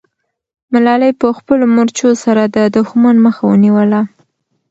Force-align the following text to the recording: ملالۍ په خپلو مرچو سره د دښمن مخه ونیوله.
ملالۍ 0.73 1.11
په 1.21 1.27
خپلو 1.37 1.65
مرچو 1.75 2.09
سره 2.23 2.43
د 2.55 2.57
دښمن 2.75 3.15
مخه 3.25 3.43
ونیوله. 3.47 4.01